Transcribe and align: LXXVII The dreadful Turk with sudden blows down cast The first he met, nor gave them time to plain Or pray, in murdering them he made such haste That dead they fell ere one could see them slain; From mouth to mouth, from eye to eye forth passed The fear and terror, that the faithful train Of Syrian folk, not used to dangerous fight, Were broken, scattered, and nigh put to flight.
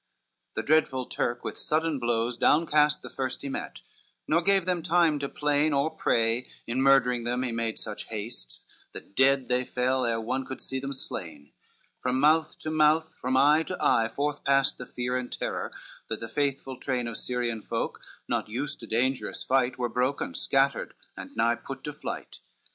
LXXVII 0.01 0.53
The 0.55 0.63
dreadful 0.65 1.05
Turk 1.05 1.43
with 1.43 1.59
sudden 1.59 1.99
blows 1.99 2.35
down 2.35 2.65
cast 2.65 3.03
The 3.03 3.09
first 3.11 3.43
he 3.43 3.49
met, 3.49 3.81
nor 4.27 4.41
gave 4.41 4.65
them 4.65 4.81
time 4.81 5.19
to 5.19 5.29
plain 5.29 5.73
Or 5.73 5.91
pray, 5.91 6.47
in 6.65 6.81
murdering 6.81 7.23
them 7.23 7.43
he 7.43 7.51
made 7.51 7.77
such 7.77 8.05
haste 8.07 8.65
That 8.93 9.15
dead 9.15 9.47
they 9.47 9.63
fell 9.63 10.03
ere 10.07 10.19
one 10.19 10.43
could 10.43 10.59
see 10.59 10.79
them 10.79 10.91
slain; 10.91 11.51
From 11.99 12.19
mouth 12.19 12.57
to 12.61 12.71
mouth, 12.71 13.13
from 13.13 13.37
eye 13.37 13.61
to 13.61 13.77
eye 13.79 14.07
forth 14.07 14.43
passed 14.43 14.79
The 14.79 14.87
fear 14.87 15.15
and 15.19 15.31
terror, 15.31 15.71
that 16.07 16.19
the 16.19 16.27
faithful 16.27 16.77
train 16.77 17.05
Of 17.07 17.19
Syrian 17.19 17.61
folk, 17.61 18.01
not 18.27 18.49
used 18.49 18.79
to 18.79 18.87
dangerous 18.87 19.43
fight, 19.43 19.77
Were 19.77 19.87
broken, 19.87 20.33
scattered, 20.33 20.95
and 21.15 21.35
nigh 21.37 21.53
put 21.53 21.83
to 21.83 21.93
flight. 21.93 22.39